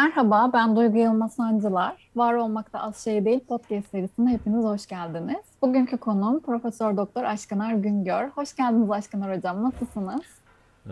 [0.00, 2.10] Merhaba, ben Duygu Yılmaz Sancılar.
[2.16, 5.44] Var Olmakta Az Şey Değil podcast serisine hepiniz hoş geldiniz.
[5.62, 8.28] Bugünkü konuğum Profesör Doktor Aşkınar Güngör.
[8.28, 10.22] Hoş geldiniz Aşkınar Hocam, nasılsınız?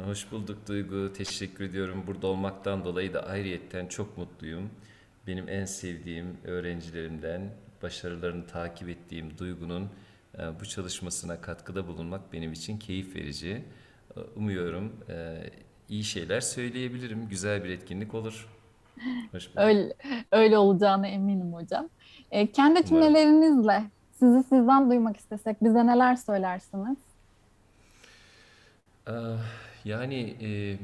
[0.05, 1.13] Hoş bulduk Duygu.
[1.13, 2.05] Teşekkür ediyorum.
[2.07, 4.71] Burada olmaktan dolayı da ayrıyetten çok mutluyum.
[5.27, 7.43] Benim en sevdiğim öğrencilerimden,
[7.83, 9.89] başarılarını takip ettiğim Duygu'nun
[10.39, 13.65] e, bu çalışmasına katkıda bulunmak benim için keyif verici.
[14.17, 15.37] E, Umuyorum e,
[15.89, 17.29] iyi şeyler söyleyebilirim.
[17.29, 18.58] Güzel bir etkinlik olur.
[19.57, 19.95] Öyle,
[20.33, 21.89] öyle olacağına eminim hocam.
[22.31, 26.99] E, kendi cümlelerinizle sizi sizden duymak istesek bize neler söylersiniz?
[29.07, 29.39] Ah,
[29.85, 30.79] Yani e,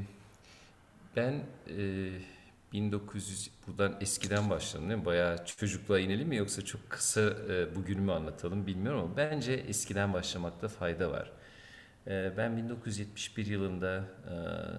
[1.15, 1.33] ben
[1.77, 2.09] e,
[2.73, 5.05] 1900 buradan eskiden başlayalım değil mi?
[5.05, 10.67] Bayağı çocukluğa inelim mi yoksa çok kısa e, bugünümü anlatalım bilmiyorum ama bence eskiden başlamakta
[10.67, 11.31] fayda var.
[12.07, 14.35] E, ben 1971 yılında e,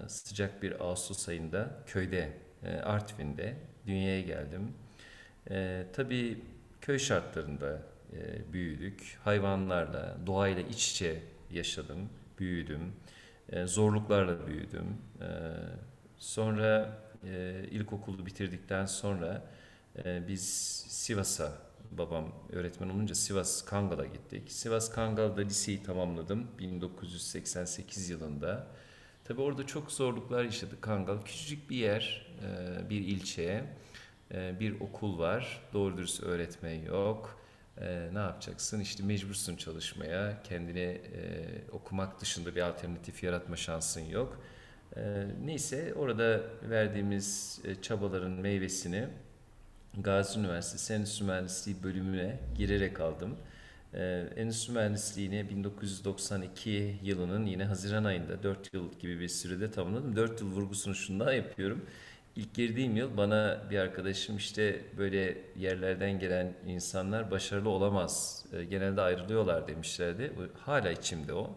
[0.09, 2.33] sıcak bir Ağustos ayında köyde
[2.67, 3.55] Artvin'de
[3.87, 4.73] dünyaya geldim.
[5.49, 6.41] E, tabii
[6.81, 7.81] köy şartlarında
[8.13, 9.17] e, büyüdük.
[9.23, 12.93] Hayvanlarla, doğayla iç içe yaşadım, büyüdüm.
[13.49, 14.97] E, zorluklarla büyüdüm.
[15.21, 15.27] E,
[16.17, 19.43] sonra e, ilkokulu bitirdikten sonra
[20.05, 20.43] e, biz
[20.87, 21.51] Sivas'a,
[21.91, 24.51] babam öğretmen olunca Sivas Kangal'a gittik.
[24.51, 28.67] Sivas Kangal'da liseyi tamamladım 1988 yılında.
[29.23, 31.21] Tabii orada çok zorluklar yaşadık Kangal.
[31.25, 33.63] Küçücük bir yer, e, bir ilçe,
[34.33, 35.61] e, bir okul var.
[35.73, 37.41] Doğru dürüst öğretmen yok.
[37.81, 38.79] E, ne yapacaksın?
[38.79, 40.43] İşte mecbursun çalışmaya.
[40.43, 41.01] Kendine
[41.71, 44.41] okumak dışında bir alternatif yaratma şansın yok.
[44.97, 49.07] E, neyse orada verdiğimiz çabaların meyvesini
[49.97, 53.37] Gazi Üniversitesi Endüstri Mühendisliği bölümüne girerek aldım.
[53.93, 60.15] Ee, Endüstri Mühendisliğini 1992 yılının yine Haziran ayında 4 yıl gibi bir sürede tamamladım.
[60.15, 61.85] 4 yıl vurgusunu şundan yapıyorum.
[62.37, 68.45] İlk girdiğim yıl bana bir arkadaşım işte böyle yerlerden gelen insanlar başarılı olamaz.
[68.53, 70.33] Ee, Genelde ayrılıyorlar demişlerdi.
[70.59, 71.49] Hala içimde o.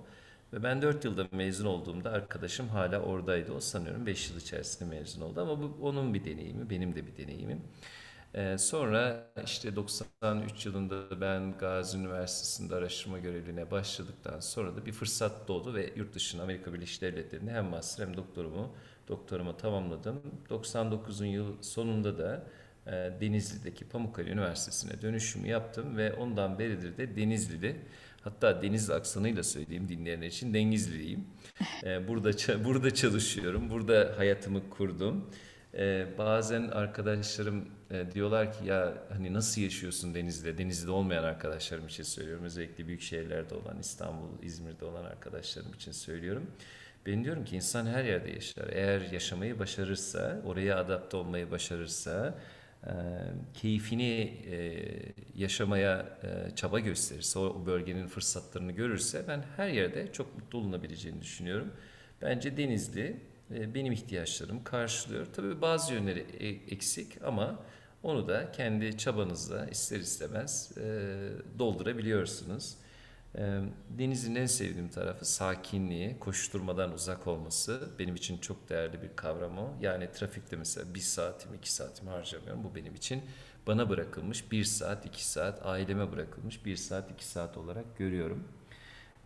[0.52, 3.52] Ve ben 4 yılda mezun olduğumda arkadaşım hala oradaydı.
[3.52, 5.40] O sanıyorum 5 yıl içerisinde mezun oldu.
[5.40, 7.62] Ama bu onun bir deneyimi, benim de bir deneyimim.
[8.34, 15.48] Ee, sonra işte 93 yılında ben Gazi Üniversitesi'nde araştırma görevliliğine başladıktan sonra da bir fırsat
[15.48, 18.74] doğdu ve yurt dışına Amerika Birleşik Devletleri'nde hem master hem doktorumu
[19.10, 20.22] doktorumu tamamladım.
[20.50, 22.46] 99'un yıl sonunda da
[22.86, 22.90] e,
[23.20, 27.76] Denizli'deki Pamukkale Üniversitesi'ne dönüşümü yaptım ve ondan beridir de Denizli'de
[28.24, 31.26] hatta Denizli aksanıyla söyleyeyim dinleyenler için Denizliliyim.
[31.84, 33.70] Ee, burada burada çalışıyorum.
[33.70, 35.30] Burada hayatımı kurdum.
[35.74, 40.58] Ee, bazen arkadaşlarım e, diyorlar ki ya hani nasıl yaşıyorsun Denizli'de?
[40.58, 42.44] Denizli'de olmayan arkadaşlarım için söylüyorum.
[42.44, 46.46] Özellikle büyük şehirlerde olan İstanbul, İzmir'de olan arkadaşlarım için söylüyorum.
[47.06, 48.68] Ben diyorum ki insan her yerde yaşar.
[48.72, 52.38] Eğer yaşamayı başarırsa, oraya adapte olmayı başarırsa,
[52.86, 52.90] e,
[53.54, 54.82] keyfini e,
[55.36, 61.22] yaşamaya e, çaba gösterirse, o, o bölgenin fırsatlarını görürse ben her yerde çok mutlu olunabileceğini
[61.22, 61.72] düşünüyorum.
[62.22, 63.16] Bence Denizli
[63.54, 65.26] e, benim ihtiyaçlarımı karşılıyor.
[65.32, 67.62] Tabii bazı yönleri e- eksik ama
[68.02, 71.08] onu da kendi çabanızla ister istemez e,
[71.58, 72.76] doldurabiliyorsunuz.
[73.38, 73.60] E,
[73.98, 79.74] Denizli'nin en sevdiğim tarafı sakinliği, koşturmadan uzak olması benim için çok değerli bir kavram o.
[79.80, 82.64] Yani trafikte mesela bir saatimi, iki saatimi harcamıyorum.
[82.64, 83.22] Bu benim için
[83.66, 88.44] bana bırakılmış bir saat, iki saat, aileme bırakılmış bir saat, iki saat olarak görüyorum.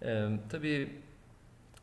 [0.02, 1.02] E, tabii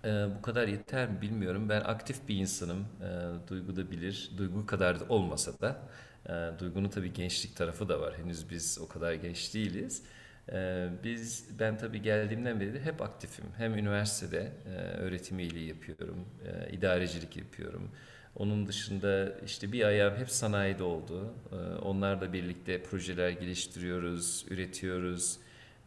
[0.06, 1.70] ee, bu kadar yeter mi bilmiyorum.
[1.70, 2.86] Ben aktif bir insanım.
[3.02, 4.32] Ee, Duygu da bilir.
[4.38, 5.82] Duygu kadar da olmasa da.
[6.30, 8.18] E, Duygu'nun tabii gençlik tarafı da var.
[8.18, 10.04] Henüz biz o kadar genç değiliz.
[10.52, 13.46] Ee, biz, ben tabii geldiğimden beri hep aktifim.
[13.58, 16.26] Hem üniversitede e, öğretim üyeliği yapıyorum.
[16.46, 17.92] e, idarecilik yapıyorum.
[18.36, 21.34] Onun dışında işte bir ayağım hep sanayide oldu.
[21.52, 25.38] Ee, onlarla birlikte projeler geliştiriyoruz, üretiyoruz.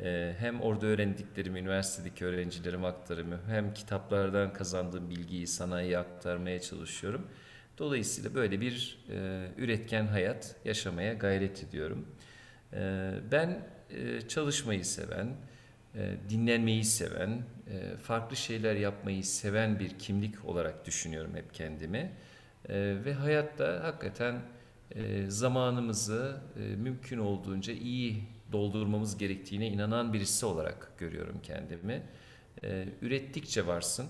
[0.01, 7.27] Ee, hem orada öğrendiklerimi üniversitedeki öğrencilerime aktarımı hem kitaplardan kazandığım bilgiyi sanayiye aktarmaya çalışıyorum.
[7.79, 12.07] Dolayısıyla böyle bir e, üretken hayat yaşamaya gayret ediyorum.
[13.33, 13.69] Ben
[14.29, 15.37] çalışmayı seven,
[15.95, 22.13] e, dinlenmeyi seven, e, farklı şeyler yapmayı seven bir kimlik olarak düşünüyorum hep kendimi.
[22.69, 24.41] E, ve hayatta hakikaten
[24.91, 32.03] e, zamanımızı e, mümkün olduğunca iyi doldurmamız gerektiğine inanan birisi olarak görüyorum kendimi.
[32.65, 34.07] E, ürettikçe varsın,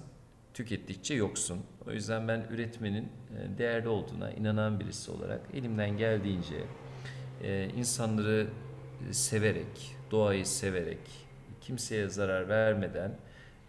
[0.55, 1.61] tükettikçe yoksun.
[1.87, 6.65] O yüzden ben üretmenin e, değerli olduğuna inanan birisi olarak elimden geldiğince
[7.43, 8.64] e, insanları e,
[9.13, 10.99] severek, doğayı severek,
[11.61, 13.19] kimseye zarar vermeden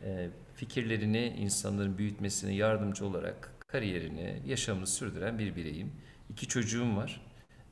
[0.04, 5.92] e, fikirlerini insanların büyütmesine yardımcı olarak kariyerini, yaşamını sürdüren bir bireyim.
[6.30, 7.22] İki çocuğum var.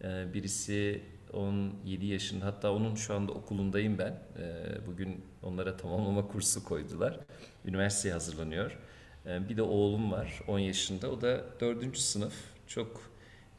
[0.04, 1.02] Ee, birisi
[1.34, 4.24] 17 yaşında hatta onun şu anda okulundayım ben.
[4.40, 7.20] Ee, bugün onlara tamamlama kursu koydular.
[7.66, 8.78] Üniversiteye hazırlanıyor.
[9.26, 11.12] Bir de oğlum var 10 yaşında.
[11.12, 11.98] O da 4.
[11.98, 12.34] sınıf.
[12.68, 13.13] Çok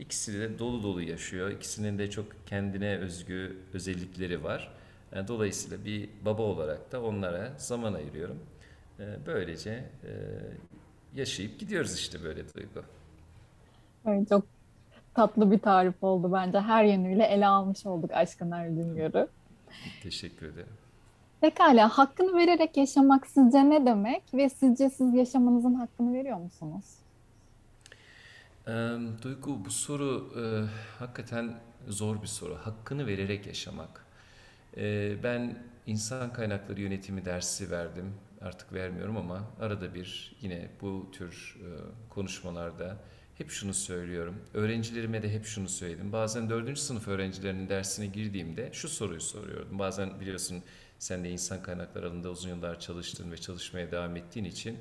[0.04, 1.50] ikisi de dolu dolu yaşıyor.
[1.50, 4.74] İkisinin de çok kendine özgü özellikleri var.
[5.14, 8.38] Yani dolayısıyla bir baba olarak da onlara zaman ayırıyorum.
[9.00, 9.70] Ee, böylece
[10.04, 10.12] e,
[11.14, 12.82] yaşayıp gidiyoruz işte böyle Duygu.
[14.06, 14.44] Evet, çok
[15.14, 16.60] tatlı bir tarif oldu bence.
[16.60, 19.28] Her yönüyle ele almış olduk Aşkın Er Güngör'ü.
[20.02, 20.72] Teşekkür ederim.
[21.40, 27.03] Pekala, hakkını vererek yaşamak sizce ne demek ve sizce siz yaşamanızın hakkını veriyor musunuz?
[29.22, 30.42] Duygu bu soru e,
[30.98, 32.54] hakikaten zor bir soru.
[32.54, 34.04] Hakkını vererek yaşamak.
[34.76, 38.14] Ee, ben insan kaynakları yönetimi dersi verdim.
[38.40, 41.68] Artık vermiyorum ama arada bir yine bu tür e,
[42.10, 42.96] konuşmalarda
[43.38, 44.34] hep şunu söylüyorum.
[44.54, 46.12] Öğrencilerime de hep şunu söyledim.
[46.12, 49.78] Bazen dördüncü sınıf öğrencilerinin dersine girdiğimde şu soruyu soruyordum.
[49.78, 50.62] Bazen biliyorsun
[50.98, 54.78] sen de insan kaynakları alanında uzun yıllar çalıştın ve çalışmaya devam ettiğin için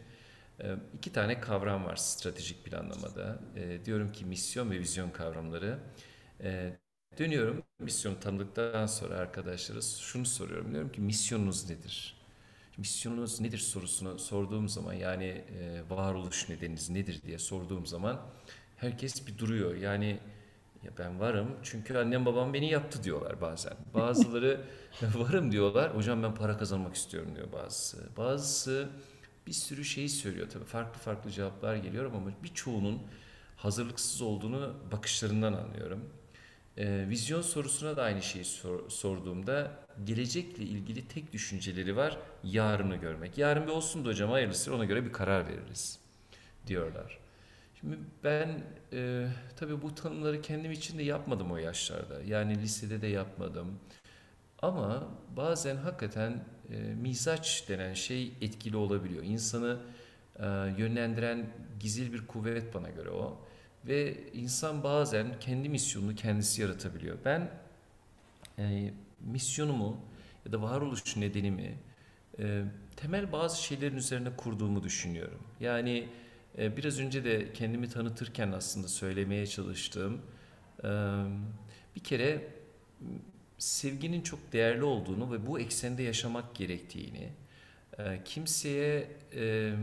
[0.98, 3.40] iki tane kavram var stratejik planlamada.
[3.56, 5.80] E, diyorum ki misyon ve vizyon kavramları.
[6.44, 6.78] E,
[7.20, 10.72] dönüyorum misyonu tanıdıktan sonra arkadaşlara şunu soruyorum.
[10.72, 12.18] Diyorum ki misyonunuz nedir?
[12.78, 18.22] Misyonunuz nedir sorusunu sorduğum zaman yani e, varoluş nedeniniz nedir diye sorduğum zaman
[18.78, 19.76] herkes bir duruyor.
[19.76, 20.20] Yani
[20.84, 23.74] ya ben varım çünkü annem babam beni yaptı diyorlar bazen.
[23.94, 24.62] Bazıları
[25.16, 25.96] varım diyorlar.
[25.96, 27.98] Hocam ben para kazanmak istiyorum diyor bazısı.
[28.18, 28.90] Bazısı
[29.48, 30.66] bir sürü şey söylüyor tabii.
[30.66, 33.02] Farklı farklı cevaplar geliyor ama birçoğunun
[33.56, 36.10] hazırlıksız olduğunu bakışlarından anlıyorum.
[36.78, 39.72] Ee, vizyon sorusuna da aynı şeyi sor- sorduğumda
[40.04, 42.18] gelecekle ilgili tek düşünceleri var.
[42.44, 43.38] Yarını görmek.
[43.38, 46.00] Yarın bir olsun da hocam hayırlısı ona göre bir karar veririz
[46.68, 47.20] diyorlar.
[47.80, 48.64] Şimdi ben
[48.94, 52.22] e, tabii bu tanımları kendim için de yapmadım o yaşlarda.
[52.24, 53.80] Yani lisede de yapmadım.
[54.62, 55.08] Ama
[55.38, 59.24] bazen hakikaten e, mizaç denen şey etkili olabiliyor.
[59.24, 59.80] İnsanı
[60.40, 60.46] e,
[60.78, 61.46] yönlendiren
[61.80, 63.38] gizli bir kuvvet bana göre o.
[63.86, 67.18] Ve insan bazen kendi misyonunu kendisi yaratabiliyor.
[67.26, 67.52] Ben
[68.60, 69.98] e, misyonumu
[70.46, 71.78] ya da varoluş nedenimi
[72.40, 72.64] e,
[72.96, 75.42] temel bazı şeylerin üzerine kurduğumu düşünüyorum.
[75.60, 76.08] Yani
[76.58, 80.22] e, biraz önce de kendimi tanıtırken aslında söylemeye çalıştığım
[80.84, 80.90] e,
[81.96, 82.48] bir kere
[83.64, 87.30] sevginin çok değerli olduğunu ve bu eksende yaşamak gerektiğini,
[88.00, 89.74] e, kimseye e,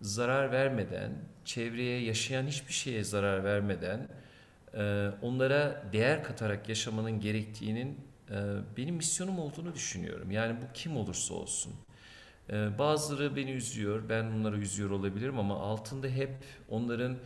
[0.00, 1.12] zarar vermeden,
[1.44, 4.08] çevreye yaşayan hiçbir şeye zarar vermeden,
[4.74, 8.10] e, onlara değer katarak yaşamanın gerektiğinin
[8.76, 10.30] benim misyonum olduğunu düşünüyorum.
[10.30, 11.72] Yani bu kim olursa olsun.
[12.78, 16.30] Bazıları beni üzüyor, ben onları üzüyor olabilirim ama altında hep
[16.68, 17.16] onların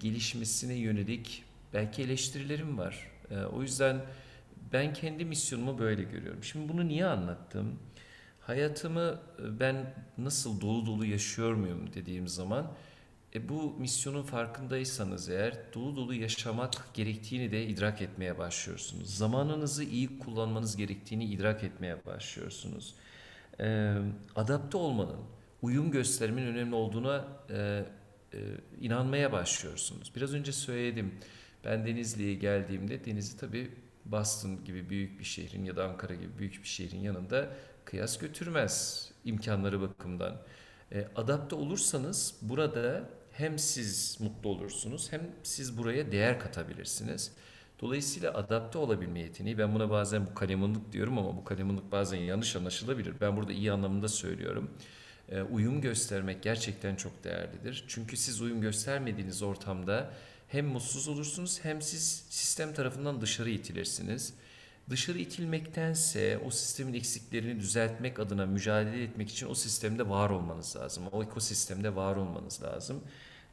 [0.00, 3.10] gelişmesine yönelik belki eleştirilerim var.
[3.52, 4.00] O yüzden
[4.74, 6.44] ben kendi misyonumu böyle görüyorum.
[6.44, 7.78] Şimdi bunu niye anlattım?
[8.40, 12.72] Hayatımı e, ben nasıl dolu dolu yaşıyor muyum dediğim zaman
[13.34, 19.16] e, bu misyonun farkındaysanız eğer dolu dolu yaşamak gerektiğini de idrak etmeye başlıyorsunuz.
[19.16, 22.94] Zamanınızı iyi kullanmanız gerektiğini idrak etmeye başlıyorsunuz.
[23.60, 23.94] E,
[24.36, 25.20] adapte olmanın,
[25.62, 27.84] uyum göstermenin önemli olduğuna e,
[28.34, 28.38] e,
[28.80, 30.12] inanmaya başlıyorsunuz.
[30.16, 31.14] Biraz önce söyledim.
[31.64, 33.70] Ben Denizli'ye geldiğimde Denizli tabii
[34.04, 37.48] Boston gibi büyük bir şehrin ya da Ankara gibi büyük bir şehrin yanında
[37.84, 40.42] kıyas götürmez imkanları bakımından.
[40.92, 47.32] E, adapte olursanız burada hem siz mutlu olursunuz hem siz buraya değer katabilirsiniz.
[47.80, 52.56] Dolayısıyla adapte olabilme yeteneği, ben buna bazen bu kalemunluk diyorum ama bu kalemunluk bazen yanlış
[52.56, 53.14] anlaşılabilir.
[53.20, 54.70] Ben burada iyi anlamında söylüyorum.
[55.28, 57.84] E, uyum göstermek gerçekten çok değerlidir.
[57.88, 60.10] Çünkü siz uyum göstermediğiniz ortamda
[60.54, 64.34] hem mutsuz olursunuz hem siz sistem tarafından dışarı itilirsiniz.
[64.90, 71.04] Dışarı itilmektense o sistemin eksiklerini düzeltmek adına mücadele etmek için o sistemde var olmanız lazım.
[71.12, 73.00] O ekosistemde var olmanız lazım.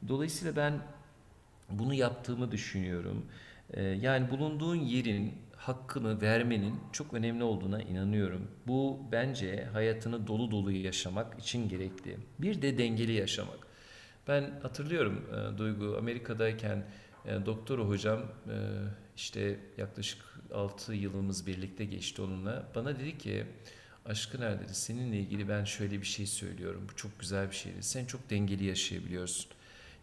[0.08, 0.82] Dolayısıyla ben
[1.70, 3.26] bunu yaptığımı düşünüyorum.
[3.74, 8.48] Ee, yani bulunduğun yerin hakkını vermenin çok önemli olduğuna inanıyorum.
[8.68, 12.18] Bu bence hayatını dolu dolu yaşamak için gerekli.
[12.40, 13.71] Bir de dengeli yaşamak.
[14.28, 16.86] Ben hatırlıyorum e, Duygu Amerika'dayken
[17.26, 18.58] e, doktor hocam e,
[19.16, 20.22] işte yaklaşık
[20.54, 22.66] 6 yılımız birlikte geçti onunla.
[22.76, 23.46] Bana dedi ki
[24.06, 26.88] Aşkın Er dedi seninle ilgili ben şöyle bir şey söylüyorum.
[26.92, 27.84] Bu çok güzel bir şeydi.
[27.84, 29.52] Sen çok dengeli yaşayabiliyorsun.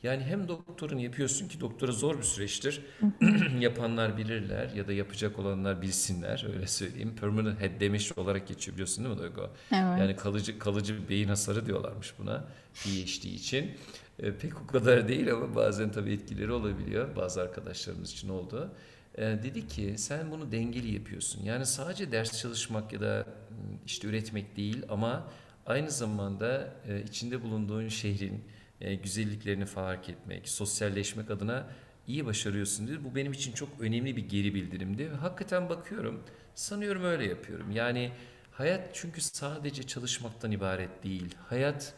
[0.03, 2.81] Yani hem doktorun yapıyorsun ki doktora zor bir süreçtir.
[3.61, 7.15] Yapanlar bilirler ya da yapacak olanlar bilsinler öyle söyleyeyim.
[7.21, 9.41] Permanent head damage olarak geçiyor biliyorsun değil mi Duygu?
[9.73, 9.99] Evet.
[9.99, 13.71] Yani kalıcı kalıcı beyin hasarı diyorlarmış buna PhD için.
[14.19, 17.17] E, pek o kadar değil ama bazen tabii etkileri olabiliyor.
[17.17, 18.71] Bazı arkadaşlarımız için oldu.
[19.15, 21.45] E, dedi ki sen bunu dengeli yapıyorsun.
[21.45, 25.29] Yani sadece ders çalışmak ya da m, işte üretmek değil ama
[25.67, 28.45] aynı zamanda e, içinde bulunduğun şehrin
[28.81, 31.67] e, güzelliklerini fark etmek, sosyalleşmek adına
[32.07, 33.05] iyi başarıyorsun dedi.
[33.05, 35.09] Bu benim için çok önemli bir geri bildirimdi.
[35.09, 36.23] Hakikaten bakıyorum,
[36.55, 37.71] sanıyorum öyle yapıyorum.
[37.71, 38.13] Yani
[38.53, 41.35] hayat çünkü sadece çalışmaktan ibaret değil.
[41.49, 41.95] Hayat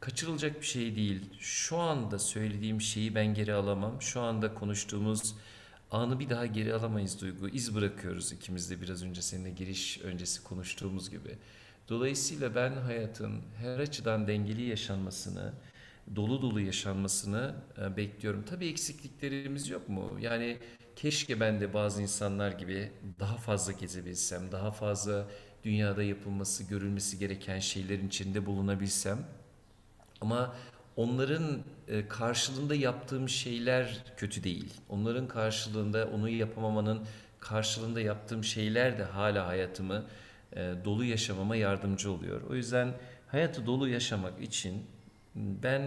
[0.00, 1.22] kaçırılacak bir şey değil.
[1.40, 4.02] Şu anda söylediğim şeyi ben geri alamam.
[4.02, 5.34] Şu anda konuştuğumuz
[5.90, 7.48] anı bir daha geri alamayız Duygu.
[7.48, 11.38] İz bırakıyoruz ikimiz de biraz önce seninle giriş öncesi konuştuğumuz gibi.
[11.88, 15.52] Dolayısıyla ben hayatın her açıdan dengeli yaşanmasını,
[16.16, 18.44] dolu dolu yaşanmasını e, bekliyorum.
[18.50, 20.18] Tabii eksikliklerimiz yok mu?
[20.20, 20.58] Yani
[20.96, 25.28] keşke ben de bazı insanlar gibi daha fazla gezebilsem, daha fazla
[25.64, 29.18] dünyada yapılması, görülmesi gereken şeylerin içinde bulunabilsem.
[30.20, 30.54] Ama
[30.96, 34.74] onların e, karşılığında yaptığım şeyler kötü değil.
[34.88, 37.02] Onların karşılığında onu yapamamanın
[37.40, 40.04] karşılığında yaptığım şeyler de hala hayatımı
[40.52, 42.42] e, dolu yaşamama yardımcı oluyor.
[42.50, 42.94] O yüzden
[43.28, 44.86] hayatı dolu yaşamak için
[45.36, 45.82] ben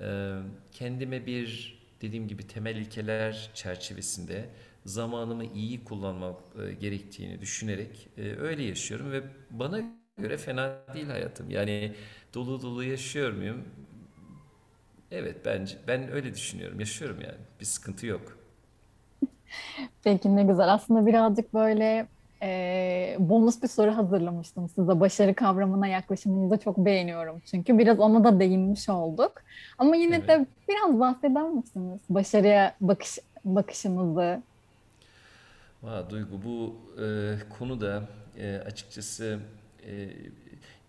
[0.00, 0.34] e,
[0.72, 4.48] kendime bir dediğim gibi temel ilkeler çerçevesinde
[4.86, 6.36] zamanımı iyi kullanmak
[6.68, 9.82] e, gerektiğini düşünerek e, öyle yaşıyorum ve bana
[10.18, 11.50] göre fena değil hayatım.
[11.50, 11.94] Yani
[12.34, 13.64] dolu dolu yaşıyor muyum?
[15.10, 16.80] Evet bence ben öyle düşünüyorum.
[16.80, 17.38] Yaşıyorum yani.
[17.60, 18.38] Bir sıkıntı yok.
[20.04, 20.72] Peki ne güzel.
[20.74, 22.08] Aslında birazcık böyle
[22.42, 25.00] e, bonus bir soru hazırlamıştım size.
[25.00, 27.42] Başarı kavramına yaklaşımınızı da çok beğeniyorum.
[27.50, 29.32] Çünkü biraz ona da değinmiş olduk.
[29.78, 30.28] Ama yine Evet.
[30.28, 32.00] de biraz bahseder misiniz?
[32.10, 34.42] Başarıya bakış bakışınızı.
[35.82, 38.02] Valla Duygu bu e, konuda
[38.38, 39.38] e, açıkçası
[39.86, 40.08] e,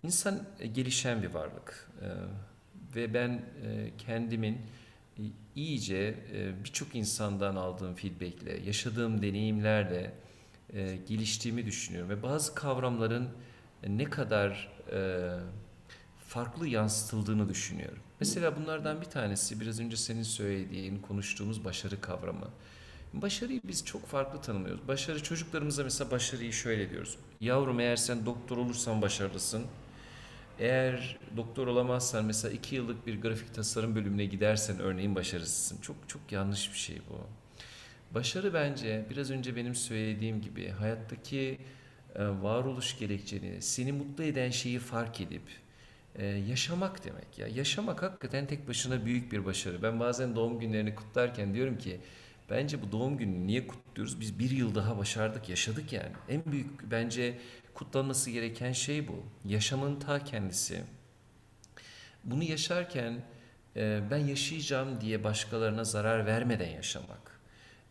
[0.03, 0.39] insan
[0.73, 1.89] gelişen bir varlık.
[2.01, 2.07] E,
[2.95, 3.41] ve ben e,
[3.97, 4.57] kendimin
[5.55, 10.11] iyice e, birçok insandan aldığım feedbackle, yaşadığım deneyimlerle
[10.73, 12.09] e, geliştiğimi düşünüyorum.
[12.09, 13.29] Ve bazı kavramların
[13.83, 15.29] e, ne kadar e,
[16.27, 17.99] farklı yansıtıldığını düşünüyorum.
[18.19, 22.47] Mesela bunlardan bir tanesi biraz önce senin söylediğin, konuştuğumuz başarı kavramı.
[23.13, 24.87] Başarıyı biz çok farklı tanımlıyoruz.
[24.87, 27.17] Başarı çocuklarımıza mesela başarıyı şöyle diyoruz.
[27.41, 29.65] Yavrum eğer sen doktor olursan başarılısın.
[30.59, 35.81] Eğer doktor olamazsan mesela iki yıllık bir grafik tasarım bölümüne gidersen örneğin başarısızsın.
[35.81, 37.38] Çok çok yanlış bir şey bu.
[38.13, 41.57] Başarı bence biraz önce benim söylediğim gibi hayattaki
[42.15, 45.41] e, varoluş gerekçeni, seni mutlu eden şeyi fark edip
[46.15, 47.47] e, yaşamak demek ya.
[47.47, 49.83] Yaşamak hakikaten tek başına büyük bir başarı.
[49.83, 51.99] Ben bazen doğum günlerini kutlarken diyorum ki
[52.49, 54.19] bence bu doğum gününü niye kutluyoruz?
[54.19, 56.11] Biz bir yıl daha başardık, yaşadık yani.
[56.29, 57.39] En büyük bence
[57.73, 59.23] kutlanması gereken şey bu.
[59.45, 60.81] Yaşamın ta kendisi.
[62.23, 63.23] Bunu yaşarken
[63.75, 67.28] e, ben yaşayacağım diye başkalarına zarar vermeden yaşamak,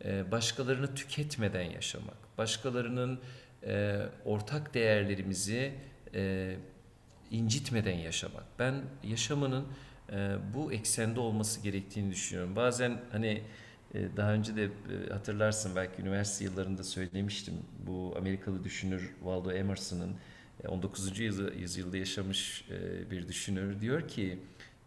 [0.04, 3.20] başkalarını tüketmeden yaşamak, başkalarının
[3.66, 5.74] e, ortak değerlerimizi
[6.14, 6.56] e,
[7.30, 8.44] incitmeden yaşamak.
[8.58, 9.66] Ben yaşamının
[10.12, 12.56] e, bu eksende olması gerektiğini düşünüyorum.
[12.56, 13.42] Bazen hani
[13.94, 17.54] e, daha önce de e, hatırlarsın belki üniversite yıllarında söylemiştim.
[17.86, 20.16] Bu Amerikalı düşünür Waldo Emerson'ın
[20.64, 21.18] e, 19.
[21.18, 24.38] yüzy- yüzyılda yaşamış e, bir düşünür diyor ki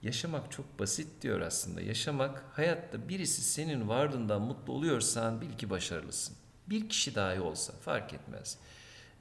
[0.04, 1.82] yaşamak çok basit diyor aslında.
[1.82, 6.36] Yaşamak hayatta birisi senin varlığından mutlu oluyorsan bil ki başarılısın.
[6.68, 8.58] Bir kişi dahi olsa fark etmez.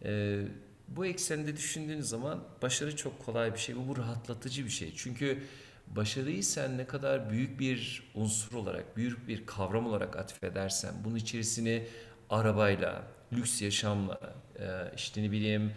[0.05, 0.43] E,
[0.89, 3.77] bu eksende düşündüğün zaman başarı çok kolay bir şey.
[3.77, 4.93] Bu, bu rahatlatıcı bir şey.
[4.97, 5.43] Çünkü
[5.87, 11.87] başarıyı sen ne kadar büyük bir unsur olarak, büyük bir kavram olarak atfedersen, bunun içerisini
[12.31, 15.73] arabayla, lüks yaşamla, e, işte ne bileyim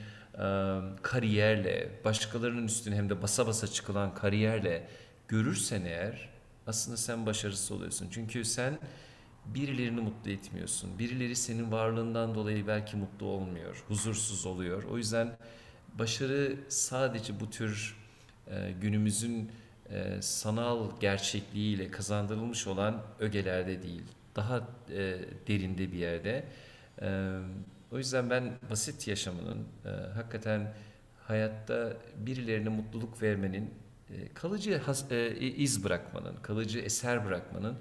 [1.01, 4.87] kariyerle, başkalarının üstüne hem de basa basa çıkılan kariyerle
[5.27, 6.29] görürsen eğer
[6.67, 8.07] aslında sen başarısız oluyorsun.
[8.11, 8.79] Çünkü sen
[9.45, 10.99] birilerini mutlu etmiyorsun.
[10.99, 14.83] Birileri senin varlığından dolayı belki mutlu olmuyor, huzursuz oluyor.
[14.83, 15.37] O yüzden
[15.99, 17.97] başarı sadece bu tür
[18.81, 19.51] günümüzün
[20.19, 24.03] sanal gerçekliğiyle kazandırılmış olan ögelerde değil,
[24.35, 24.67] daha
[25.47, 26.45] derinde bir yerde.
[27.93, 30.73] O yüzden ben basit yaşamının e, hakikaten
[31.27, 33.73] hayatta birilerine mutluluk vermenin,
[34.09, 37.77] e, kalıcı has- e, iz bırakmanın, kalıcı eser bırakmanın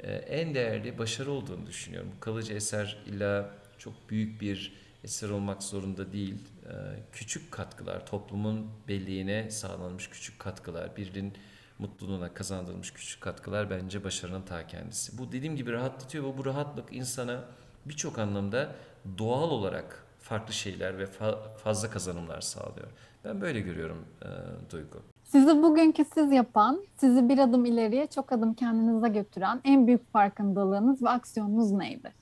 [0.00, 2.12] e, en değerli başarı olduğunu düşünüyorum.
[2.20, 4.72] Kalıcı eser illa çok büyük bir
[5.04, 6.34] eser olmak zorunda değil.
[6.64, 6.72] E,
[7.12, 11.32] Küçük katkılar, toplumun belleğine sağlanmış küçük katkılar, birinin
[11.78, 15.18] mutluluğuna kazandırılmış küçük katkılar bence başarının ta kendisi.
[15.18, 17.44] Bu dediğim gibi rahatlatıyor ve bu rahatlık insana
[17.86, 18.72] birçok anlamda
[19.18, 22.88] doğal olarak farklı şeyler ve fa- fazla kazanımlar sağlıyor.
[23.24, 24.28] Ben böyle görüyorum e,
[24.72, 25.02] Duygu.
[25.24, 31.02] Sizi bugünkü siz yapan, sizi bir adım ileriye çok adım kendinize götüren en büyük farkındalığınız
[31.02, 32.12] ve aksiyonunuz neydi?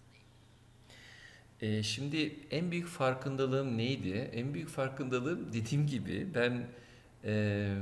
[1.60, 4.30] E, şimdi en büyük farkındalığım neydi?
[4.34, 6.66] En büyük farkındalığım dediğim gibi ben
[7.24, 7.74] e,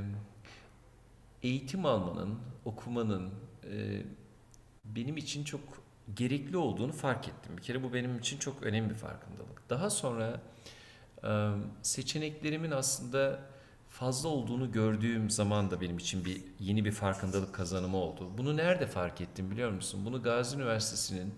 [1.43, 2.35] eğitim almanın,
[2.65, 3.29] okumanın
[3.63, 4.01] e,
[4.85, 5.61] benim için çok
[6.15, 7.57] gerekli olduğunu fark ettim.
[7.57, 9.69] Bir kere bu benim için çok önemli bir farkındalık.
[9.69, 10.41] Daha sonra
[11.81, 13.39] seçeneklerimin aslında
[13.89, 18.29] fazla olduğunu gördüğüm zaman da benim için bir yeni bir farkındalık kazanımı oldu.
[18.37, 20.01] Bunu nerede fark ettim biliyor musun?
[20.05, 21.33] Bunu Gazi Üniversitesi'nin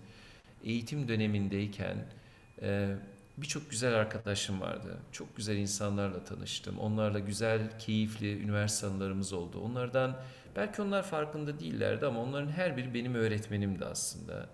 [0.64, 2.06] eğitim dönemindeyken
[3.36, 4.98] birçok güzel arkadaşım vardı.
[5.12, 6.78] Çok güzel insanlarla tanıştım.
[6.78, 9.60] Onlarla güzel, keyifli üniversite anılarımız oldu.
[9.60, 10.16] Onlardan
[10.56, 14.48] belki onlar farkında değillerdi ama onların her biri benim öğretmenimdi aslında.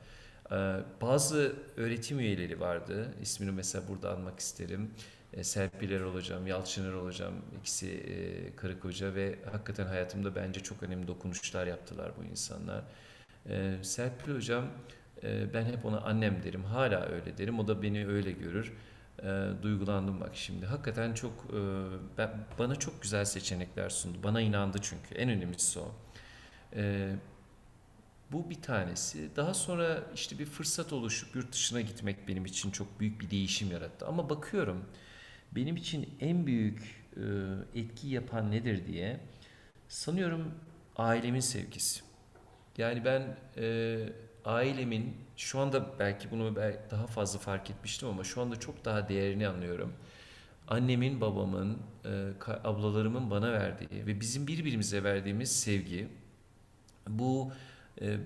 [0.52, 3.14] Ee, bazı öğretim üyeleri vardı.
[3.22, 4.90] İsmini mesela burada anmak isterim.
[5.32, 10.60] E, Serpil Erol Hocam, Yalçın Erol Hocam ikisi e, karı koca ve hakikaten hayatımda bence
[10.60, 12.84] çok önemli dokunuşlar yaptılar bu insanlar.
[13.48, 14.64] E, Serpil Hocam
[15.22, 16.64] e, ben hep ona annem derim.
[16.64, 17.58] Hala öyle derim.
[17.58, 18.72] O da beni öyle görür.
[19.62, 20.66] Duygulandım bak şimdi.
[20.66, 21.32] Hakikaten çok
[22.18, 24.18] e, bana çok güzel seçenekler sundu.
[24.22, 25.14] Bana inandı çünkü.
[25.14, 25.94] En önemlisi o.
[28.32, 29.36] bu bir tanesi.
[29.36, 33.70] Daha sonra işte bir fırsat oluşup yurt dışına gitmek benim için çok büyük bir değişim
[33.70, 34.06] yarattı.
[34.06, 34.84] Ama bakıyorum
[35.52, 39.20] benim için en büyük e, etki yapan nedir diye
[39.88, 40.54] sanıyorum
[40.96, 42.00] ailemin sevgisi.
[42.78, 43.98] Yani ben e,
[44.44, 46.56] ailemin şu anda belki bunu
[46.90, 49.92] daha fazla fark etmiştim ama şu anda çok daha değerini anlıyorum.
[50.68, 52.32] Annemin, babamın, e,
[52.64, 56.08] ablalarımın bana verdiği ve bizim birbirimize verdiğimiz sevgi
[57.08, 57.52] bu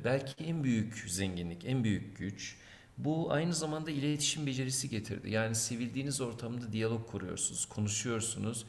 [0.04, 2.56] belki en büyük zenginlik, en büyük güç.
[2.98, 5.30] Bu aynı zamanda iletişim becerisi getirdi.
[5.30, 8.66] Yani sevildiğiniz ortamda diyalog kuruyorsunuz, konuşuyorsunuz.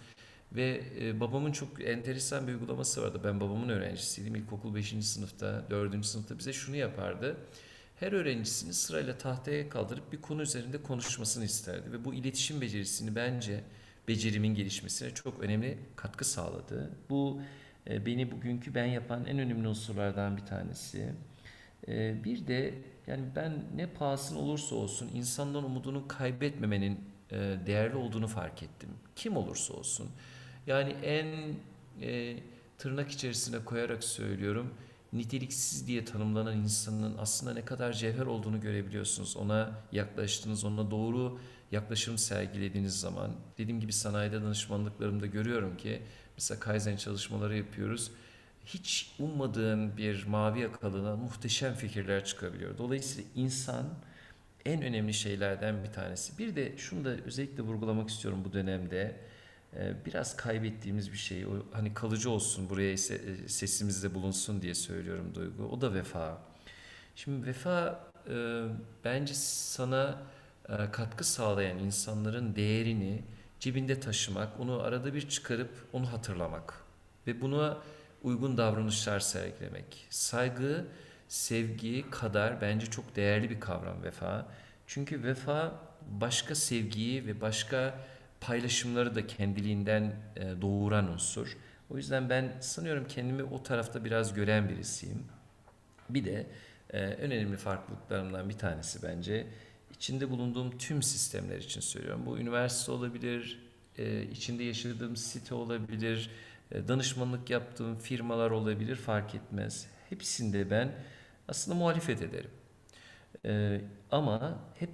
[0.51, 3.22] Ve e, babamın çok enteresan bir uygulaması vardı.
[3.24, 4.36] Ben babamın öğrencisiydim.
[4.36, 7.37] İlkokul beşinci sınıfta, dördüncü sınıfta bize şunu yapardı.
[8.00, 11.92] Her öğrencisini sırayla tahtaya kaldırıp bir konu üzerinde konuşmasını isterdi.
[11.92, 13.64] Ve bu iletişim becerisini bence
[14.07, 16.92] becerimin gelişmesine çok önemli katkı sağladı.
[17.09, 17.42] Bu
[17.87, 21.13] beni bugünkü ben yapan en önemli unsurlardan bir tanesi.
[21.87, 22.74] E, bir de
[23.07, 27.00] yani ben ne pahasına olursa olsun insandan umudunu kaybetmemenin
[27.31, 28.89] e, değerli olduğunu fark ettim.
[29.15, 30.09] Kim olursa olsun.
[30.67, 31.55] Yani en
[32.01, 32.37] e,
[32.77, 34.74] tırnak içerisine koyarak söylüyorum.
[35.13, 39.37] Niteliksiz diye tanımlanan insanın aslında ne kadar cevher olduğunu görebiliyorsunuz.
[39.37, 41.39] Ona yaklaştığınız, ona doğru
[41.72, 43.31] yaklaşım sergilediğiniz zaman.
[43.57, 46.01] Dediğim gibi sanayide danışmanlıklarımda görüyorum ki
[46.42, 48.12] mesela Kaizen çalışmaları yapıyoruz.
[48.66, 52.77] Hiç ummadığın bir mavi yakalına muhteşem fikirler çıkabiliyor.
[52.77, 53.86] Dolayısıyla insan
[54.66, 56.38] en önemli şeylerden bir tanesi.
[56.38, 59.16] Bir de şunu da özellikle vurgulamak istiyorum bu dönemde.
[59.75, 61.46] Ee, Biraz kaybettiğimiz bir şey.
[61.72, 65.64] Hani kalıcı olsun buraya se- sesimizde bulunsun diye söylüyorum Duygu.
[65.64, 66.42] O da vefa.
[67.16, 68.00] Şimdi vefa
[68.30, 68.64] e,
[69.06, 70.22] bence sana
[70.70, 73.24] e, katkı sağlayan insanların değerini
[73.61, 76.83] cebinde taşımak, onu arada bir çıkarıp onu hatırlamak
[77.27, 77.77] ve buna
[78.24, 80.07] uygun davranışlar sergilemek.
[80.09, 80.85] Saygı,
[81.27, 84.47] sevgi kadar bence çok değerli bir kavram vefa.
[84.87, 88.00] Çünkü vefa başka sevgiyi ve başka
[88.41, 91.57] paylaşımları da kendiliğinden e, doğuran unsur.
[91.89, 95.24] O yüzden ben sanıyorum kendimi o tarafta biraz gören birisiyim.
[96.09, 96.47] Bir de
[96.89, 99.47] e, en önemli farklılıklarımdan bir tanesi bence
[100.01, 102.25] içinde bulunduğum tüm sistemler için söylüyorum.
[102.25, 103.59] Bu üniversite olabilir,
[103.98, 106.29] e, içinde yaşadığım site olabilir,
[106.72, 109.87] e, danışmanlık yaptığım firmalar olabilir fark etmez.
[110.09, 110.96] Hepsinde ben
[111.48, 112.50] aslında muhalefet ederim.
[113.46, 114.90] E, ama hep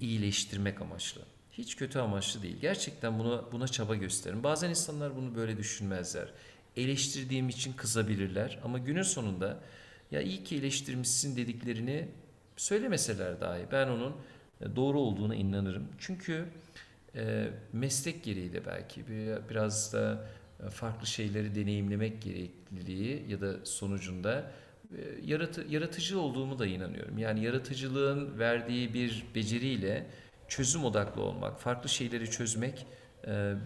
[0.00, 1.22] iyileştirmek amaçlı.
[1.52, 2.56] Hiç kötü amaçlı değil.
[2.60, 4.42] Gerçekten buna buna çaba gösteririm.
[4.42, 6.28] Bazen insanlar bunu böyle düşünmezler.
[6.76, 9.60] Eleştirdiğim için kızabilirler ama günün sonunda
[10.10, 12.08] ya iyi ki eleştirmişsin dediklerini
[12.56, 14.12] söylemeseler dahi ben onun
[14.60, 15.88] e, doğru olduğuna inanırım.
[15.98, 16.44] Çünkü
[17.16, 20.24] e, meslek gereği de belki bir- biraz da
[20.66, 24.50] e, farklı şeyleri deneyimlemek gerekliliği ya da sonucunda
[24.98, 27.18] e, yaratı, yaratıcı olduğumu da inanıyorum.
[27.18, 30.06] Yani yaratıcılığın verdiği bir beceriyle
[30.48, 32.86] çözüm odaklı olmak, farklı şeyleri çözmek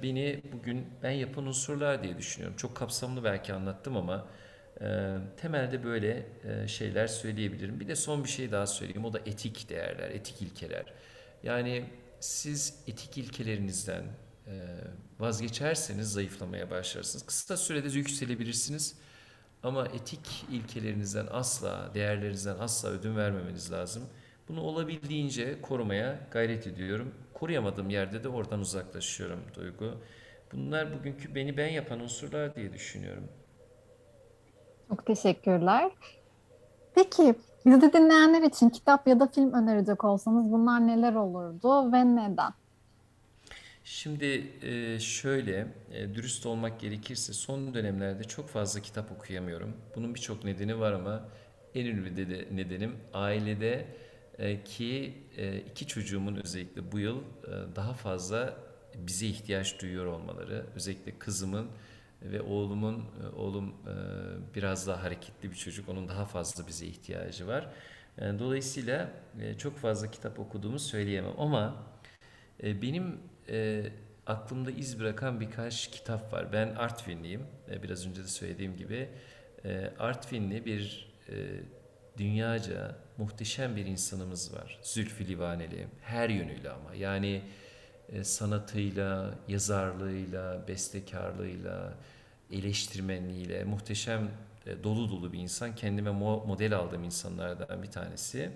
[0.02, 2.56] beni bugün ben yapan unsurlar diye düşünüyorum.
[2.56, 4.26] Çok kapsamlı belki anlattım ama
[5.36, 6.26] temelde böyle
[6.68, 7.80] şeyler söyleyebilirim.
[7.80, 9.04] Bir de son bir şey daha söyleyeyim.
[9.04, 10.84] O da etik değerler, etik ilkeler.
[11.42, 11.84] Yani
[12.20, 14.04] siz etik ilkelerinizden
[15.18, 17.26] vazgeçerseniz zayıflamaya başlarsınız.
[17.26, 18.96] Kısa sürede yükselebilirsiniz
[19.62, 24.02] Ama etik ilkelerinizden asla, değerlerinizden asla ödün vermemeniz lazım.
[24.48, 27.14] Bunu olabildiğince korumaya gayret ediyorum.
[27.34, 30.02] Koruyamadığım yerde de oradan uzaklaşıyorum Duygu.
[30.52, 33.28] Bunlar bugünkü beni ben yapan unsurlar diye düşünüyorum.
[34.88, 35.90] Çok teşekkürler.
[36.94, 37.34] Peki
[37.66, 42.52] bizi dinleyenler için kitap ya da film önerecek olsanız bunlar neler olurdu ve neden?
[43.84, 49.72] Şimdi e, şöyle, e, dürüst olmak gerekirse son dönemlerde çok fazla kitap okuyamıyorum.
[49.96, 51.28] Bunun birçok nedeni var ama
[51.74, 53.86] en önemli de- nedenim ailede
[54.38, 55.14] e, ki
[55.70, 57.22] iki çocuğumun özellikle bu yıl
[57.76, 58.56] daha fazla
[58.94, 60.66] bize ihtiyaç duyuyor olmaları.
[60.76, 61.66] Özellikle kızımın
[62.22, 63.94] ve oğlumun, e, oğlum e,
[64.54, 67.68] biraz daha hareketli bir çocuk, onun daha fazla bize ihtiyacı var.
[68.18, 69.10] E, Dolayısıyla
[69.58, 71.76] çok fazla kitap okuduğumu söyleyemem ama
[72.62, 73.20] Benim
[74.26, 76.52] aklımda iz bırakan birkaç kitap var.
[76.52, 77.42] Ben Artvinliyim.
[77.82, 79.08] Biraz önce de söylediğim gibi.
[79.98, 81.12] Artvinli bir
[82.18, 84.78] dünyaca muhteşem bir insanımız var.
[84.82, 85.86] Zülfü Livaneli.
[86.02, 86.94] Her yönüyle ama.
[86.94, 87.42] Yani
[88.12, 91.94] e, sanatıyla, yazarlığıyla, bestekarlığıyla,
[92.52, 94.28] eleştirmenliğiyle muhteşem
[94.66, 95.74] e, dolu dolu bir insan.
[95.74, 98.50] Kendime mo- model aldığım insanlardan bir tanesi.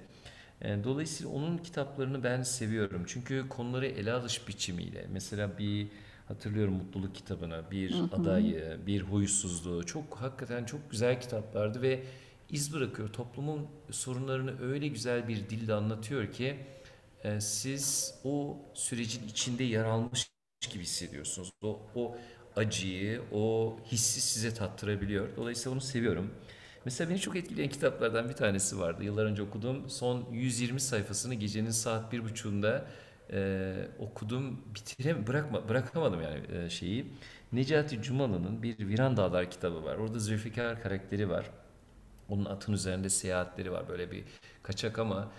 [0.62, 3.04] E, Dolayısıyla onun kitaplarını ben seviyorum.
[3.06, 5.06] Çünkü konuları ele alış biçimiyle.
[5.12, 5.88] Mesela bir
[6.28, 8.04] hatırlıyorum Mutluluk kitabını, bir hı.
[8.12, 9.86] adayı, bir huysuzluğu.
[9.86, 12.02] Çok hakikaten çok güzel kitaplardı ve
[12.50, 13.08] iz bırakıyor.
[13.08, 16.56] Toplumun sorunlarını öyle güzel bir dilde anlatıyor ki
[17.24, 20.30] e, siz o sürecin içinde yer almış
[20.70, 21.52] gibi hissediyorsunuz.
[21.62, 22.16] O, o
[22.56, 25.36] acıyı, o hissi size tattırabiliyor.
[25.36, 26.30] Dolayısıyla onu seviyorum.
[26.84, 29.04] Mesela beni çok etkileyen kitaplardan bir tanesi vardı.
[29.04, 32.86] Yıllar önce okuduğum son 120 sayfasını gecenin saat bir buçuğunda
[33.32, 34.60] e, okudum.
[34.74, 37.12] Bitirem bırakma bırakamadım yani e, şeyi.
[37.52, 39.96] Necati Cumalı'nın bir Viran Dağlar kitabı var.
[39.96, 41.50] Orada Zülfikar karakteri var.
[42.28, 43.88] Onun atın üzerinde seyahatleri var.
[43.88, 44.24] Böyle bir
[44.62, 45.32] kaçak ama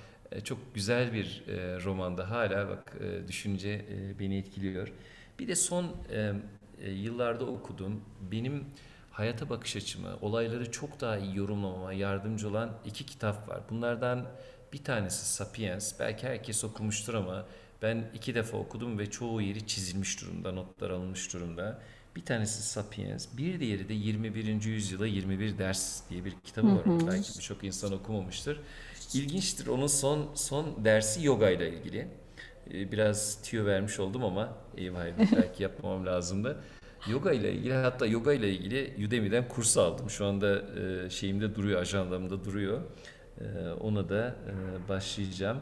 [0.43, 4.91] çok güzel bir e, romanda hala bak e, düşünce e, beni etkiliyor.
[5.39, 6.33] Bir de son e,
[6.81, 8.65] e, yıllarda okuduğum benim
[9.11, 13.61] hayata bakış açımı, olayları çok daha iyi yorumlamama yardımcı olan iki kitap var.
[13.69, 14.25] Bunlardan
[14.73, 15.99] bir tanesi Sapiens.
[15.99, 17.45] Belki herkes okumuştur ama
[17.81, 21.81] ben iki defa okudum ve çoğu yeri çizilmiş durumda, notlar alınmış durumda.
[22.15, 24.63] Bir tanesi Sapiens, bir diğeri de 21.
[24.63, 26.83] yüzyıla 21 ders diye bir kitabı var.
[27.07, 28.59] Belki birçok insan okumamıştır.
[29.13, 29.67] İlginçtir.
[29.67, 32.07] Onun son son dersi yoga ile ilgili.
[32.73, 36.63] Ee, Biraz tüyo vermiş oldum ama eyvah belki yapmamam lazımdı.
[37.09, 40.09] Yoga ile ilgili hatta yoga ile ilgili Udemy'den kurs aldım.
[40.09, 40.61] Şu anda
[41.05, 42.81] e, şeyimde duruyor, ajandamda duruyor.
[43.41, 45.61] E, ona da e, başlayacağım.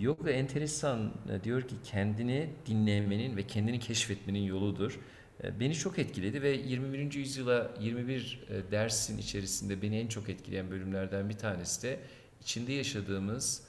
[0.00, 1.12] Yoga enteresan
[1.44, 4.98] diyor ki kendini dinlemenin ve kendini keşfetmenin yoludur.
[5.44, 7.12] E, Beni çok etkiledi ve 21.
[7.12, 12.00] yüzyıla 21 e, dersin içerisinde beni en çok etkileyen bölümlerden bir tanesi de
[12.40, 13.62] içinde yaşadığımız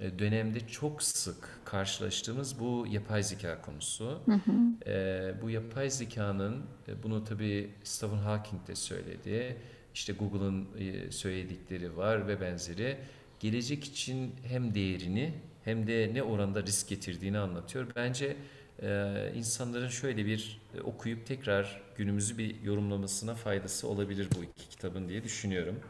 [0.00, 4.20] e, dönemde çok sık karşılaştığımız bu yapay zeka konusu.
[4.26, 4.90] Hı hı.
[4.90, 6.62] E, bu yapay zekanın,
[7.02, 9.56] bunu tabii Stephen Hawking de söyledi,
[9.94, 10.68] işte Google'ın
[11.10, 12.96] söyledikleri var ve benzeri.
[13.40, 17.86] Gelecek için hem değerini hem de ne oranda risk getirdiğini anlatıyor.
[17.96, 18.36] Bence
[18.82, 25.08] e, insanların şöyle bir e, okuyup tekrar günümüzü bir yorumlamasına faydası olabilir bu iki kitabın
[25.08, 25.80] diye düşünüyorum.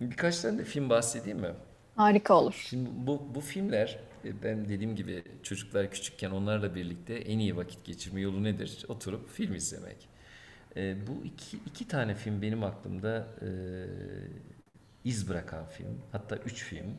[0.00, 1.52] Birkaç tane de film bahsedeyim mi?
[1.96, 2.64] Harika olur.
[2.68, 7.84] Şimdi bu, bu filmler e, ben dediğim gibi çocuklar küçükken onlarla birlikte en iyi vakit
[7.84, 8.84] geçirme yolu nedir?
[8.88, 10.08] Oturup film izlemek.
[10.76, 13.48] E, bu iki, iki tane film benim aklımda e,
[15.04, 16.00] iz bırakan film.
[16.12, 16.98] Hatta üç film.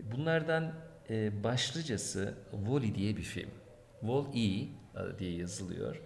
[0.00, 0.72] Bunlardan
[1.10, 3.50] e, başlıcası Wall-E diye bir film.
[4.00, 4.68] Wall-E
[5.18, 6.00] diye yazılıyor.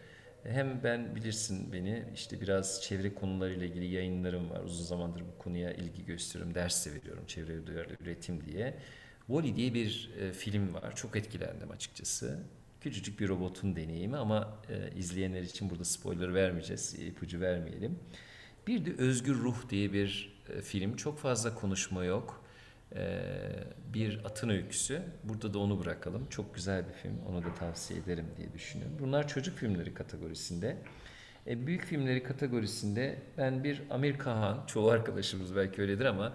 [0.45, 4.61] Hem ben bilirsin beni işte biraz çevre konularıyla ilgili yayınlarım var.
[4.65, 6.55] Uzun zamandır bu konuya ilgi gösteriyorum.
[6.55, 8.75] Ders de veriyorum çevre duyarlı üretim diye.
[9.27, 10.97] Wall-E diye bir e, film var.
[10.97, 12.39] Çok etkilendim açıkçası.
[12.81, 16.95] Küçücük bir robotun deneyimi ama e, izleyenler için burada spoiler vermeyeceğiz.
[16.95, 17.99] ipucu vermeyelim.
[18.67, 20.97] Bir de Özgür Ruh diye bir e, film.
[20.97, 22.42] Çok fazla konuşma yok.
[22.97, 23.21] E,
[23.95, 25.03] bir atın öyküsü.
[25.25, 26.27] Burada da onu bırakalım.
[26.31, 27.19] Çok güzel bir film.
[27.29, 28.97] Onu da tavsiye ederim diye düşünüyorum.
[29.01, 30.77] Bunlar çocuk filmleri kategorisinde.
[31.47, 36.33] E, büyük filmleri kategorisinde ben bir Amir Kağan, çoğu arkadaşımız belki öyledir ama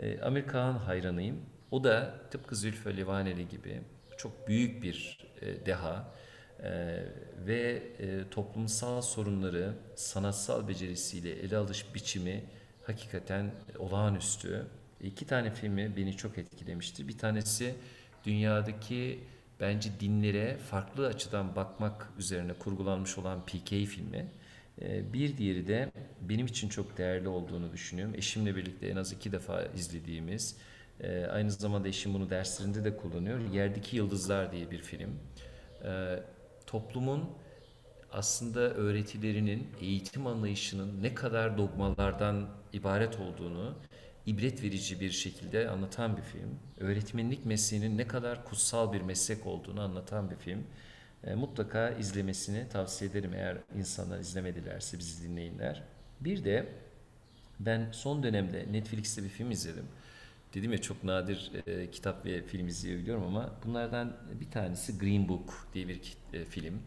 [0.00, 1.36] e, Amir Kağan hayranıyım.
[1.70, 3.80] O da tıpkı Zülfü Livaneli gibi
[4.16, 6.14] çok büyük bir e, deha
[6.62, 7.02] e,
[7.46, 12.44] ve e, toplumsal sorunları sanatsal becerisiyle ele alış biçimi
[12.82, 14.66] hakikaten olağanüstü.
[15.02, 17.08] İki tane filmi beni çok etkilemişti.
[17.08, 17.74] Bir tanesi
[18.24, 19.24] dünyadaki
[19.60, 24.28] bence dinlere farklı açıdan bakmak üzerine kurgulanmış olan PK filmi.
[24.80, 28.14] E, bir diğeri de benim için çok değerli olduğunu düşünüyorum.
[28.14, 30.56] Eşimle birlikte en az iki defa izlediğimiz,
[31.00, 33.40] e, aynı zamanda eşim bunu derslerinde de kullanıyor.
[33.52, 35.10] Yerdeki Yıldızlar diye bir film.
[35.84, 36.22] E,
[36.66, 37.30] toplumun
[38.12, 43.74] aslında öğretilerinin, eğitim anlayışının ne kadar dogmalardan ibaret olduğunu
[44.30, 46.58] ibret verici bir şekilde anlatan bir film.
[46.80, 50.64] Öğretmenlik mesleğinin ne kadar kutsal bir meslek olduğunu anlatan bir film.
[51.24, 55.82] E, mutlaka izlemesini tavsiye ederim eğer insanlar izlemedilerse bizi dinleyinler.
[56.20, 56.68] Bir de
[57.60, 59.84] ben son dönemde Netflix'te bir film izledim.
[60.54, 65.68] Dedim ya çok nadir e, kitap ve film izleyebiliyorum ama bunlardan bir tanesi Green Book
[65.74, 66.00] diye bir
[66.32, 66.82] e, film.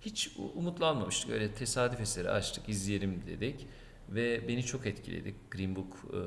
[0.00, 1.30] Hiç umutlanmamıştık.
[1.30, 3.66] Öyle tesadüf eseri açtık, izleyelim dedik.
[4.14, 6.20] Ve beni çok etkiledi Green Book e,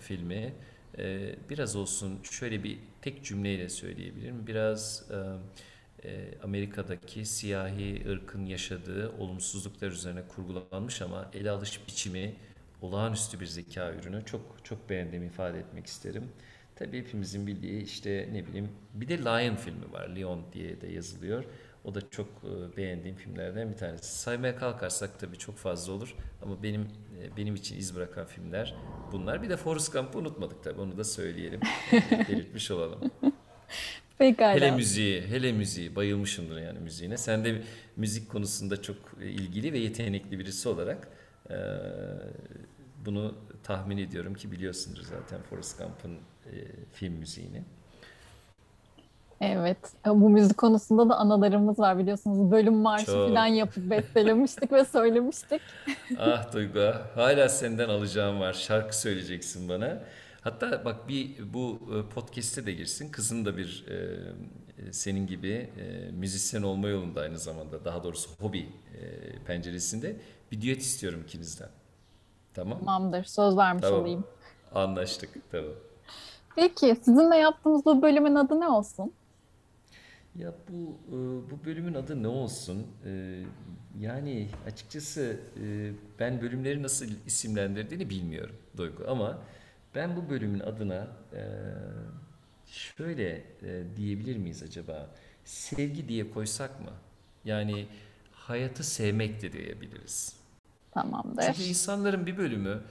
[0.00, 0.54] filmi.
[0.98, 4.46] E, biraz olsun şöyle bir tek cümleyle söyleyebilirim.
[4.46, 12.34] Biraz e, e, Amerika'daki siyahi ırkın yaşadığı olumsuzluklar üzerine kurgulanmış ama ele alış biçimi
[12.82, 14.24] olağanüstü bir zeka ürünü.
[14.24, 16.32] Çok çok beğendiğimi ifade etmek isterim.
[16.76, 20.08] Tabii hepimizin bildiği işte ne bileyim bir de Lion filmi var.
[20.08, 21.44] Leon diye de yazılıyor.
[21.88, 24.18] O da çok e, beğendiğim filmlerden bir tanesi.
[24.18, 28.74] Saymaya kalkarsak tabii çok fazla olur ama benim e, benim için iz bırakan filmler
[29.12, 29.42] bunlar.
[29.42, 31.60] Bir de Forrest Gump'ı unutmadık tabii onu da söyleyelim.
[32.28, 33.00] Belirtmiş olalım.
[34.18, 34.76] Hele Pekala.
[34.76, 37.16] müziği, hele müziği bayılmışımdır yani müziğine.
[37.16, 37.62] Sen de
[37.96, 41.08] müzik konusunda çok ilgili ve yetenekli birisi olarak
[41.50, 41.56] e,
[43.04, 46.14] bunu tahmin ediyorum ki biliyorsundur zaten Forrest Gump'ın
[46.46, 46.52] e,
[46.92, 47.62] film müziğini.
[49.40, 49.78] Evet.
[50.06, 52.50] Bu müzik konusunda da anılarımız var biliyorsunuz.
[52.50, 53.56] Bölüm marşı falan Çok.
[53.56, 55.62] yapıp bestelemiştik ve söylemiştik.
[56.18, 58.52] Ah Duygu, hala senden alacağım var.
[58.52, 59.98] Şarkı söyleyeceksin bana.
[60.40, 63.10] Hatta bak bir bu e, podcast'e de girsin.
[63.10, 63.94] Kızın da bir e,
[64.88, 67.84] e, senin gibi e, müzisyen olma yolunda aynı zamanda.
[67.84, 69.02] Daha doğrusu hobi e,
[69.46, 70.16] penceresinde
[70.52, 71.68] bir düet istiyorum ikinizden.
[72.54, 72.78] Tamam?
[72.78, 73.24] Tamamdır.
[73.24, 74.00] Söz vermiş Tamam.
[74.00, 74.24] olayım.
[74.74, 75.30] Anlaştık.
[75.52, 75.70] Tamam.
[76.56, 79.12] Peki sizinle yaptığımız bu bölümün adı ne olsun?
[80.38, 81.12] Ya bu e,
[81.50, 82.86] bu bölümün adı ne olsun?
[83.06, 83.42] E,
[84.00, 89.38] Yani açıkçası e, ben bölümleri nasıl isimlendirdiğini bilmiyorum Duygu ama
[89.94, 91.42] ben bu bölümün adına e,
[92.66, 93.28] şöyle
[93.62, 95.10] e, diyebilir miyiz acaba?
[95.44, 96.92] Sevgi diye koysak mı?
[97.44, 97.86] Yani
[98.32, 100.36] hayatı sevmek de diyebiliriz.
[100.94, 101.68] Çünkü Tamamdır.
[101.68, 102.82] insanların bir bölümü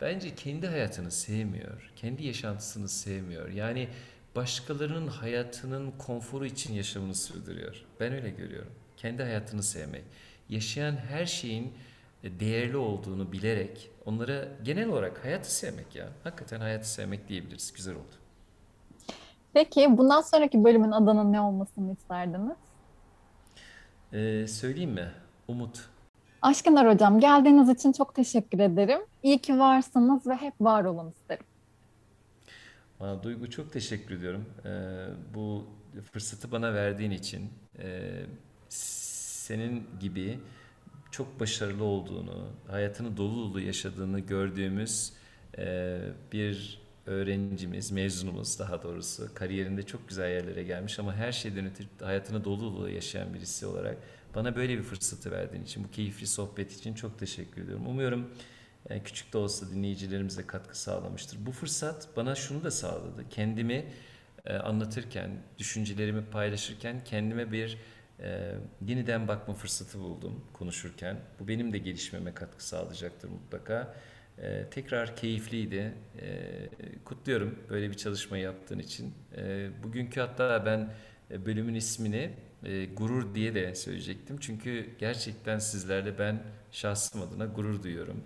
[0.00, 3.48] bence kendi hayatını sevmiyor, kendi yaşantısını sevmiyor.
[3.48, 3.88] Yani
[4.36, 7.84] başkalarının hayatının konforu için yaşamını sürdürüyor.
[8.00, 8.72] Ben öyle görüyorum.
[8.96, 10.04] Kendi hayatını sevmek,
[10.48, 11.72] yaşayan her şeyin
[12.22, 16.08] e, değerli olduğunu bilerek onlara genel olarak hayatı sevmek ya.
[16.24, 17.72] Hakikaten hayatı sevmek diyebiliriz.
[17.72, 18.14] Güzel oldu.
[19.52, 22.56] Peki bundan sonraki bölümün adının ne olmasını isterdiniz?
[24.12, 25.12] Ee, söyleyeyim mi?
[25.48, 25.88] Umut.
[26.42, 29.00] Aşkınlar hocam geldiğiniz için çok teşekkür ederim.
[29.22, 31.44] İyi ki varsınız ve hep var olun isterim.
[33.04, 34.44] Aa, Duygu çok teşekkür ediyorum.
[34.64, 35.66] Ee, bu
[36.12, 37.50] fırsatı bana verdiğin için.
[37.78, 38.22] Ee,
[38.68, 40.38] senin gibi
[41.10, 45.12] çok başarılı olduğunu, hayatını dolu dolu yaşadığını gördüğümüz
[45.58, 45.98] e,
[46.32, 52.44] bir öğrencimiz, mezunumuz daha doğrusu kariyerinde çok güzel yerlere gelmiş ama her şeyden öte hayatını
[52.44, 53.96] dolu dolu yaşayan birisi olarak
[54.34, 57.86] bana böyle bir fırsatı verdiğin için, bu keyifli sohbet için çok teşekkür ediyorum.
[57.86, 58.30] Umuyorum
[59.04, 61.46] küçük de olsa dinleyicilerimize katkı sağlamıştır.
[61.46, 63.28] Bu fırsat bana şunu da sağladı.
[63.30, 63.86] Kendimi
[64.46, 67.78] e, anlatırken, düşüncelerimi paylaşırken kendime bir
[68.20, 68.54] e,
[68.86, 71.20] yeniden bakma fırsatı buldum konuşurken.
[71.40, 73.94] Bu benim de gelişmeme katkı sağlayacaktır mutlaka.
[74.38, 75.94] E, tekrar keyifliydi.
[76.20, 76.58] E,
[77.04, 79.14] kutluyorum böyle bir çalışma yaptığın için.
[79.36, 80.90] E, bugünkü hatta ben
[81.30, 82.30] e, bölümün ismini
[82.64, 84.36] e, gurur diye de söyleyecektim.
[84.40, 86.42] Çünkü gerçekten sizlerle ben
[86.72, 88.24] şahsım adına gurur duyuyorum.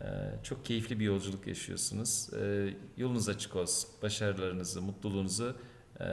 [0.00, 0.04] Ee,
[0.42, 2.30] Çok keyifli bir yolculuk yaşıyorsunuz.
[2.34, 3.90] Ee, Yolunuz açık olsun.
[4.02, 5.56] Başarılarınızı, mutluluğunuzu
[6.00, 6.04] e,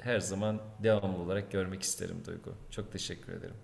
[0.00, 2.54] her zaman devamlı olarak görmek isterim Duygu.
[2.70, 3.54] Çok teşekkür ederim.